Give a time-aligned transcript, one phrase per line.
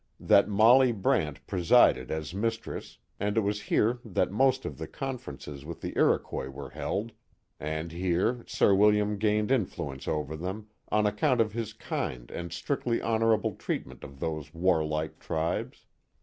[0.19, 5.33] that Molly Brant presided as mistress and it was here that most of the confer
[5.33, 7.11] ences with the Iroquois were held
[7.59, 12.99] and here Sir William gained influence over them on account of his kind and strictly
[12.99, 15.85] honorable treatment of those warlike tribes.